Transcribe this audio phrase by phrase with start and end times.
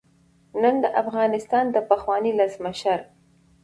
[0.61, 2.99] نن د افغانستان د پخواني ولسمشر